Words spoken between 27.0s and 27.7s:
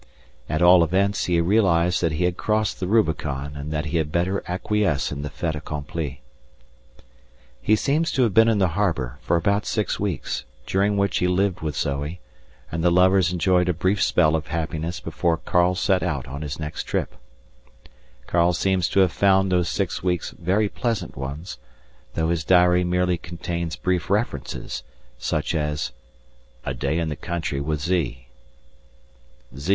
the country